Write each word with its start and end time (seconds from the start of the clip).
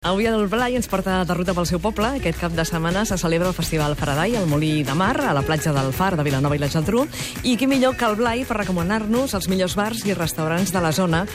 Avui 0.00 0.24
el 0.24 0.46
Blai 0.48 0.78
ens 0.78 0.86
porta 0.88 1.18
de 1.28 1.34
ruta 1.36 1.52
pel 1.52 1.66
seu 1.68 1.76
poble. 1.84 2.08
Aquest 2.16 2.38
cap 2.40 2.54
de 2.56 2.64
setmana 2.64 3.02
se 3.04 3.18
celebra 3.20 3.50
el 3.50 3.56
Festival 3.58 3.92
Faraday 4.00 4.32
al 4.38 4.46
Molí 4.48 4.80
de 4.80 4.94
Mar, 4.96 5.18
a 5.20 5.34
la 5.36 5.42
platja 5.44 5.74
del 5.76 5.92
Far 5.92 6.14
de 6.16 6.24
Vilanova 6.24 6.56
i 6.56 6.62
la 6.62 6.70
Geltrú. 6.72 7.02
I 7.44 7.58
qui 7.60 7.68
millor 7.68 7.98
que 8.00 8.08
el 8.08 8.16
Blai 8.16 8.46
per 8.48 8.56
recomanar-nos 8.62 9.36
els 9.36 9.50
millors 9.52 9.76
bars 9.76 10.00
i 10.08 10.16
restaurants 10.16 10.72
de 10.72 10.80
la 10.80 10.94
zona. 10.96 11.26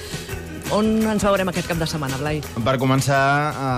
On 0.73 0.87
ens 1.05 1.21
veurem 1.21 1.51
aquest 1.51 1.67
cap 1.69 1.77
de 1.77 1.85
setmana, 1.85 2.17
Blai? 2.17 2.39
Per 2.65 2.73
començar, 2.81 3.19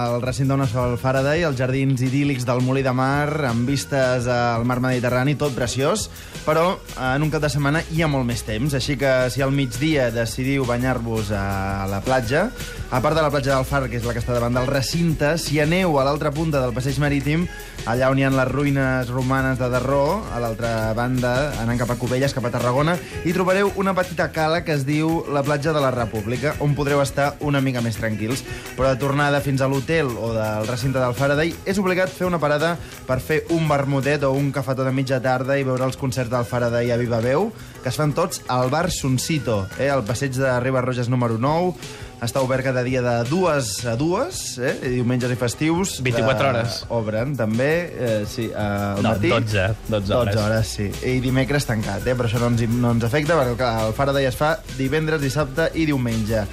el 0.07 0.21
recinte 0.23 0.55
on 0.55 0.63
es 0.63 0.71
fa 0.71 0.85
el 0.87 0.95
Faraday, 1.01 1.43
els 1.43 1.59
jardins 1.59 1.99
idíl·lics 1.99 2.47
del 2.47 2.63
Molí 2.63 2.79
de 2.85 2.93
Mar, 2.95 3.43
amb 3.49 3.67
vistes 3.67 4.29
al 4.31 4.63
mar 4.63 4.79
Mediterrani, 4.79 5.35
tot 5.35 5.51
preciós, 5.51 6.07
però 6.45 6.77
en 6.95 7.27
un 7.27 7.33
cap 7.33 7.43
de 7.43 7.51
setmana 7.51 7.83
hi 7.91 8.05
ha 8.05 8.07
molt 8.07 8.23
més 8.23 8.45
temps, 8.47 8.71
així 8.71 8.95
que 8.95 9.11
si 9.35 9.43
al 9.43 9.51
migdia 9.51 10.07
decidiu 10.15 10.63
banyar-vos 10.63 11.33
a 11.35 11.83
la 11.91 11.99
platja, 12.07 12.47
a 12.89 13.01
part 13.01 13.15
de 13.15 13.21
la 13.21 13.29
platja 13.29 13.55
del 13.55 13.65
Far, 13.65 13.89
que 13.91 13.97
és 13.99 14.05
la 14.07 14.13
que 14.15 14.21
està 14.21 14.31
davant 14.31 14.55
del 14.55 14.67
recinte, 14.69 15.33
si 15.41 15.59
aneu 15.59 15.97
a 15.99 16.05
l'altra 16.07 16.31
punta 16.31 16.61
del 16.63 16.71
passeig 16.71 16.95
marítim, 17.03 17.43
allà 17.83 18.07
on 18.11 18.19
hi 18.19 18.23
ha 18.23 18.29
les 18.31 18.47
ruïnes 18.47 19.11
romanes 19.11 19.59
de 19.59 19.67
Darró, 19.73 20.21
a 20.31 20.39
l'altra 20.39 20.93
banda, 20.95 21.33
anant 21.59 21.81
cap 21.81 21.91
a 21.91 21.97
Cubelles, 21.99 22.31
cap 22.35 22.47
a 22.47 22.51
Tarragona, 22.53 22.95
hi 23.27 23.33
trobareu 23.35 23.73
una 23.75 23.91
petita 23.97 24.29
cala 24.31 24.61
que 24.63 24.71
es 24.71 24.85
diu 24.87 25.25
la 25.35 25.43
platja 25.43 25.73
de 25.75 25.83
la 25.83 25.91
República, 25.91 26.55
on 26.63 26.77
podreu 26.79 27.03
estar 27.03 27.33
una 27.43 27.59
mica 27.61 27.83
més 27.83 27.99
tranquils. 27.99 28.45
Però 28.77 28.87
de 28.87 29.01
tornada 29.03 29.43
fins 29.43 29.61
a 29.61 29.67
l'hotel 29.67 30.13
o 30.15 30.31
del 30.37 30.71
recinte 30.71 31.03
del 31.03 31.15
Faraday 31.17 31.53
és 31.67 31.83
obligat 31.83 32.13
fer 32.13 32.29
una 32.29 32.39
parada 32.39 32.75
per 33.07 33.19
fer 33.19 33.41
un 33.51 33.67
vermutet 33.67 34.23
o 34.23 34.31
un 34.31 34.53
cafetó 34.55 34.87
de 34.87 34.95
mitja 34.95 35.19
tarda 35.23 35.59
i 35.59 35.67
veure 35.67 35.83
els 35.83 35.99
concerts 35.99 36.31
del 36.31 36.47
Faraday 36.47 36.91
a 36.95 36.99
Viva 37.01 37.19
Veu, 37.19 37.51
que 37.83 37.91
es 37.91 37.99
fan 37.99 38.15
tots 38.15 38.45
al 38.47 38.71
bar 38.71 38.87
Suncito, 38.91 39.65
eh, 39.77 39.91
al 39.91 40.05
passeig 40.07 40.39
de 40.39 40.55
Ribes 40.63 40.85
Roges 40.87 41.11
número 41.11 41.37
9, 41.37 41.75
està 42.23 42.41
obert 42.41 42.65
cada 42.65 42.81
dia 42.81 43.01
de 43.05 43.15
dues 43.29 43.85
a 43.85 43.93
dues, 43.99 44.57
eh? 44.57 44.73
Diumenges 44.95 45.31
i 45.31 45.37
festius. 45.37 45.97
24 46.05 46.49
hores. 46.49 46.79
Obren, 46.89 47.35
també, 47.37 47.71
eh, 47.93 48.25
sí, 48.29 48.49
al 48.55 49.03
No, 49.03 49.11
matí. 49.13 49.29
12, 49.29 49.67
12 49.87 50.13
hores. 50.15 50.35
12 50.35 50.45
hores, 50.47 50.67
sí. 50.67 50.89
I 51.05 51.19
dimecres 51.21 51.67
tancat, 51.69 52.05
eh? 52.07 52.15
però 52.17 52.25
això 52.29 52.41
no 52.41 52.49
ens, 52.53 52.65
no 52.73 52.95
ens 52.95 53.05
afecta, 53.05 53.37
perquè 53.37 53.55
clar, 53.59 53.85
el 53.87 53.93
Faraday 53.93 54.25
es 54.25 54.35
fa 54.39 54.55
divendres, 54.77 55.21
dissabte 55.21 55.69
i 55.75 55.85
diumenge. 55.85 56.47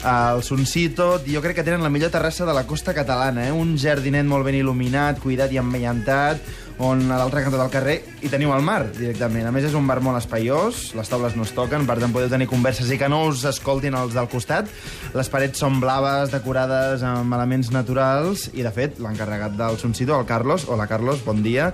El 0.00 0.40
Suncito, 0.42 1.18
jo 1.28 1.42
crec 1.44 1.58
que 1.60 1.66
tenen 1.66 1.82
la 1.84 1.90
millor 1.92 2.08
terrassa 2.10 2.46
de 2.48 2.54
la 2.56 2.64
costa 2.66 2.94
catalana, 2.96 3.46
eh? 3.48 3.52
un 3.52 3.76
jardinet 3.76 4.24
molt 4.24 4.46
ben 4.48 4.56
il·luminat, 4.56 5.20
cuidat 5.20 5.52
i 5.52 5.60
ambientat, 5.60 6.40
on 6.80 7.10
a 7.12 7.18
l'altre 7.20 7.42
cantó 7.44 7.58
del 7.60 7.70
carrer 7.72 7.96
hi 8.24 8.30
teniu 8.32 8.54
el 8.54 8.64
mar, 8.64 8.86
directament. 8.96 9.44
A 9.46 9.52
més, 9.52 9.66
és 9.68 9.76
un 9.76 9.86
bar 9.88 9.98
molt 10.04 10.16
espaiós, 10.20 10.90
les 10.96 11.12
taules 11.12 11.36
no 11.36 11.44
es 11.44 11.52
toquen, 11.56 11.84
per 11.88 11.98
tant 12.00 12.12
podeu 12.14 12.30
tenir 12.32 12.48
converses 12.48 12.88
i 12.90 12.98
que 13.00 13.08
no 13.12 13.22
us 13.28 13.44
escoltin 13.48 13.96
els 13.98 14.16
del 14.16 14.30
costat. 14.32 14.70
Les 15.16 15.28
parets 15.32 15.60
són 15.60 15.80
blaves, 15.82 16.32
decorades 16.32 17.04
amb 17.06 17.36
elements 17.36 17.70
naturals, 17.74 18.48
i 18.56 18.64
de 18.64 18.72
fet, 18.72 19.00
l'encarregat 19.02 19.58
del 19.60 19.76
Suncito, 19.80 20.16
el 20.16 20.28
Carlos, 20.28 20.64
hola 20.68 20.88
Carlos, 20.88 21.20
bon 21.26 21.44
dia, 21.44 21.70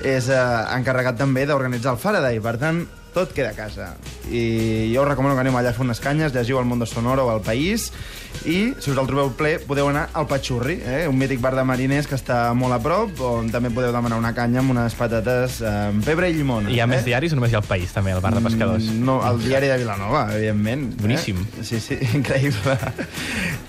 és 0.00 0.30
eh, 0.32 0.44
encarregat 0.78 1.20
també 1.20 1.44
d'organitzar 1.46 1.92
el 1.92 2.00
Faraday, 2.00 2.40
per 2.40 2.56
tant, 2.62 2.86
tot 3.16 3.32
queda 3.32 3.54
a 3.54 3.56
casa. 3.56 3.94
I 4.28 4.92
jo 4.92 5.00
us 5.00 5.08
recomano 5.08 5.32
que 5.34 5.40
aneu 5.40 5.56
allà 5.56 5.70
a 5.72 5.76
fer 5.76 5.86
unes 5.86 6.02
canyes, 6.04 6.34
llegiu 6.36 6.58
el 6.60 6.68
Mundo 6.68 6.84
Sonoro 6.84 7.24
o 7.24 7.32
el 7.32 7.40
País, 7.40 7.88
i 8.44 8.74
si 8.76 8.90
us 8.92 8.98
el 8.98 9.06
trobeu 9.08 9.30
ple 9.38 9.54
podeu 9.64 9.88
anar 9.88 10.10
al 10.12 10.26
Patxurri, 10.28 10.74
eh? 10.84 11.06
un 11.08 11.16
mític 11.16 11.40
bar 11.40 11.54
de 11.56 11.64
mariners 11.64 12.04
que 12.10 12.18
està 12.18 12.50
molt 12.52 12.76
a 12.76 12.78
prop, 12.84 13.14
on 13.24 13.48
també 13.48 13.70
podeu 13.72 13.94
demanar 13.94 14.18
una 14.20 14.34
canya 14.36 14.60
amb 14.60 14.74
unes 14.74 14.92
patates 14.98 15.62
eh, 15.62 15.70
amb 15.94 16.04
pebre 16.04 16.28
i 16.28 16.36
llimona. 16.36 16.68
Hi 16.68 16.82
ha 16.84 16.88
més 16.90 17.00
eh? 17.00 17.06
diaris 17.08 17.32
o 17.32 17.38
només 17.40 17.54
hi 17.54 17.56
ha 17.56 17.62
el 17.62 17.70
País, 17.70 17.94
també, 17.96 18.12
al 18.12 18.20
bar 18.20 18.34
de 18.36 18.42
pescadors? 18.44 18.84
Mm, 18.84 19.06
No, 19.08 19.16
el 19.24 19.40
diari 19.46 19.72
de 19.72 19.78
Vilanova, 19.80 20.26
evidentment. 20.36 20.84
Boníssim. 21.00 21.40
Eh? 21.40 21.64
Sí, 21.64 21.80
sí, 21.80 21.96
increïble. 22.20 22.76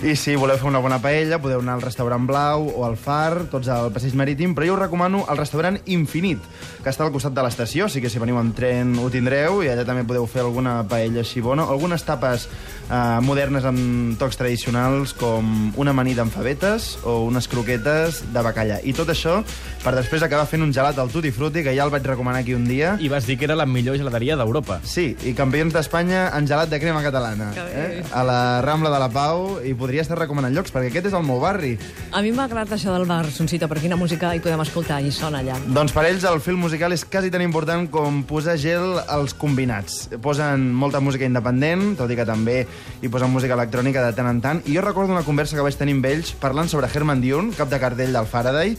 I 0.04 0.18
si 0.20 0.36
voleu 0.36 0.60
fer 0.60 0.68
una 0.68 0.84
bona 0.84 1.00
paella, 1.00 1.40
podeu 1.40 1.64
anar 1.64 1.78
al 1.78 1.86
restaurant 1.88 2.28
Blau 2.28 2.68
o 2.76 2.84
al 2.86 3.00
Far, 3.00 3.48
tots 3.54 3.72
al 3.72 3.94
passeig 3.96 4.20
marítim, 4.20 4.58
però 4.58 4.68
jo 4.68 4.76
us 4.76 4.84
recomano 4.84 5.24
el 5.32 5.40
restaurant 5.40 5.80
Infinit, 5.96 6.44
que 6.84 6.92
està 6.92 7.08
al 7.08 7.16
costat 7.16 7.32
de 7.38 7.48
l'estació, 7.48 7.88
així 7.88 8.04
que 8.04 8.12
si 8.12 8.20
veniu 8.20 8.38
amb 8.44 8.52
tren 8.58 8.98
ho 9.00 9.08
tindreu, 9.14 9.37
i 9.64 9.70
allà 9.72 9.86
també 9.88 10.06
podeu 10.08 10.26
fer 10.30 10.44
alguna 10.46 10.80
paella 10.90 11.22
així 11.24 11.44
bona, 11.44 11.68
algunes 11.68 12.04
tapes 12.08 12.48
eh, 12.90 13.20
modernes 13.24 13.66
amb 13.68 14.18
tocs 14.20 14.40
tradicionals, 14.40 15.14
com 15.18 15.72
una 15.78 15.94
amanida 15.96 16.24
amb 16.26 16.34
favetes 16.34 16.96
o 17.04 17.20
unes 17.28 17.48
croquetes 17.52 18.24
de 18.34 18.44
bacallà. 18.46 18.82
I 18.84 18.96
tot 18.98 19.12
això 19.14 19.42
per 19.84 19.94
després 19.96 20.24
acabar 20.26 20.48
fent 20.50 20.66
un 20.66 20.74
gelat 20.76 20.98
al 21.00 21.12
Tutti 21.14 21.32
Frutti, 21.32 21.64
que 21.64 21.72
ja 21.76 21.86
el 21.86 21.94
vaig 21.94 22.06
recomanar 22.08 22.42
aquí 22.42 22.56
un 22.58 22.66
dia, 22.68 22.96
I 23.00 23.08
vas 23.08 23.28
dir 23.28 23.38
que 23.38 23.46
era 23.46 23.56
la 23.56 23.66
millor 23.66 23.98
gelateria 23.98 24.36
d'Europa. 24.36 24.80
Sí, 24.84 25.14
i 25.24 25.34
campions 25.38 25.72
d'Espanya 25.76 26.28
en 26.36 26.48
gelat 26.50 26.72
de 26.72 26.80
crema 26.82 27.04
catalana. 27.06 27.52
Eh? 27.56 28.04
A 28.12 28.24
la 28.28 28.40
Rambla 28.66 28.92
de 28.92 29.00
la 29.00 29.10
Pau, 29.14 29.62
i 29.64 29.74
podria 29.78 30.04
estar 30.04 30.18
recomanant 30.20 30.56
llocs, 30.56 30.74
perquè 30.74 30.92
aquest 30.92 31.12
és 31.12 31.16
el 31.18 31.24
meu 31.28 31.40
barri. 31.40 31.76
A 32.12 32.24
mi 32.26 32.34
m'ha 32.36 32.48
agradat 32.50 32.76
això 32.78 32.96
del 32.96 33.08
bar 33.08 33.26
Soncito, 33.32 33.70
per 33.70 33.80
quina 33.84 33.96
música 34.00 34.34
hi 34.36 34.42
podem 34.44 34.64
escoltar 34.66 35.00
i 35.04 35.12
sona 35.14 35.44
allà. 35.44 35.56
Doncs 35.68 35.94
per 35.96 36.08
ells 36.10 36.26
el 36.28 36.42
film 36.44 36.64
musical 36.66 36.96
és 36.96 37.06
quasi 37.06 37.32
tan 37.32 37.44
important 37.46 37.88
com 37.94 38.24
posar 38.28 38.58
gel 38.60 38.98
als 39.28 39.36
combinats. 39.38 40.08
Posen 40.24 40.70
molta 40.74 41.02
música 41.04 41.28
independent, 41.28 41.98
tot 42.00 42.12
i 42.12 42.16
que 42.18 42.26
també 42.28 42.62
hi 43.04 43.10
posen 43.12 43.30
música 43.34 43.58
electrònica 43.58 44.06
de 44.06 44.16
tant 44.16 44.30
en 44.32 44.40
tant, 44.44 44.62
i 44.66 44.76
jo 44.78 44.82
recordo 44.86 45.12
una 45.14 45.26
conversa 45.28 45.58
que 45.60 45.66
vaig 45.66 45.76
tenir 45.78 45.98
amb 45.98 46.08
ells 46.08 46.32
parlant 46.40 46.72
sobre 46.72 46.88
Herman 46.88 47.22
Dune, 47.22 47.52
cap 47.58 47.70
de 47.70 47.80
cartell 47.82 48.16
del 48.16 48.26
Faraday, 48.30 48.78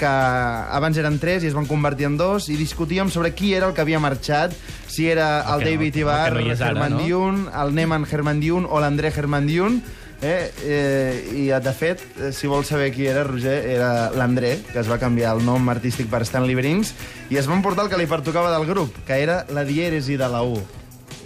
que 0.00 0.08
abans 0.08 0.96
eren 0.96 1.18
tres 1.20 1.44
i 1.44 1.50
es 1.50 1.54
van 1.56 1.68
convertir 1.68 2.08
en 2.08 2.16
dos, 2.16 2.48
i 2.48 2.56
discutíem 2.56 3.10
sobre 3.12 3.34
qui 3.36 3.52
era 3.54 3.68
el 3.68 3.74
que 3.76 3.84
havia 3.84 4.00
marxat, 4.00 4.54
si 4.88 5.08
era 5.12 5.42
el, 5.42 5.60
El 5.60 5.64
no- 5.66 5.70
David 5.70 5.94
el 5.94 6.00
Ibar, 6.06 6.32
que 6.32 6.44
no 6.44 6.52
ara, 6.56 6.70
Herman 6.70 6.96
no? 6.96 7.04
Dune, 7.06 7.48
el 7.62 7.74
Neman 7.76 8.06
Herman 8.10 8.40
Dune 8.40 8.66
o 8.70 8.80
l'André 8.80 9.12
Herman 9.14 9.46
Dune, 9.46 9.82
Eh, 10.22 10.52
eh, 10.64 11.30
I, 11.32 11.46
de 11.48 11.72
fet, 11.72 12.02
eh, 12.20 12.32
si 12.32 12.46
vols 12.46 12.68
saber 12.68 12.90
qui 12.92 13.06
era, 13.08 13.24
Roger, 13.24 13.64
era 13.72 14.10
l'André, 14.12 14.58
que 14.72 14.80
es 14.82 14.90
va 14.90 14.98
canviar 15.00 15.32
el 15.36 15.44
nom 15.46 15.68
artístic 15.72 16.10
per 16.12 16.26
Stanley 16.28 16.54
Brinks, 16.58 16.92
i 17.32 17.38
es 17.40 17.48
va 17.48 17.56
emportar 17.56 17.86
el 17.86 17.90
que 17.92 18.00
li 18.00 18.08
pertocava 18.10 18.52
del 18.52 18.68
grup, 18.68 19.00
que 19.06 19.22
era 19.22 19.46
la 19.48 19.64
dièresi 19.64 20.18
de 20.20 20.28
la 20.28 20.42
U. 20.44 20.60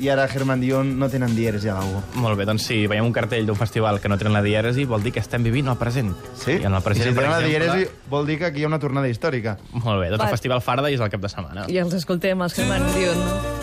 I 0.03 0.09
ara 0.10 0.25
Herman 0.27 0.59
Dion 0.59 0.97
no 0.99 1.06
tenen 1.10 1.37
dièresi 1.37 1.71
a 1.71 1.77
la 1.78 1.84
U. 1.87 2.03
Molt 2.19 2.38
bé, 2.38 2.47
doncs 2.47 2.66
si 2.66 2.81
veiem 2.91 3.06
un 3.06 3.15
cartell 3.15 3.47
d'un 3.47 3.59
festival 3.59 4.00
que 4.03 4.10
no 4.10 4.19
tenen 4.19 4.34
la 4.34 4.43
dièresi, 4.43 4.87
vol 4.91 5.03
dir 5.03 5.15
que 5.15 5.22
estem 5.22 5.43
vivint 5.47 5.71
el 5.71 5.78
present. 5.78 6.15
Sí? 6.38 6.59
I 6.59 6.66
en 6.66 6.75
el 6.75 6.82
I 6.82 6.87
present, 6.87 7.11
si 7.11 7.15
per 7.15 7.26
tenen 7.26 7.37
la 7.37 7.43
dièresi, 7.47 7.91
vol 8.11 8.26
dir 8.31 8.38
que 8.43 8.50
aquí 8.50 8.62
hi 8.62 8.66
ha 8.66 8.71
una 8.71 8.82
tornada 8.82 9.11
històrica. 9.11 9.59
Molt 9.72 10.03
bé, 10.03 10.11
doncs 10.11 10.22
Va. 10.22 10.31
el 10.31 10.38
Festival 10.38 10.62
Faraday 10.62 10.99
és 10.99 11.03
el 11.03 11.11
cap 11.15 11.22
de 11.22 11.31
setmana. 11.31 11.69
I 11.71 11.82
els 11.82 11.94
escoltem, 11.94 12.43
els 12.43 12.59
Herman 12.59 12.91
Dion. 12.94 13.53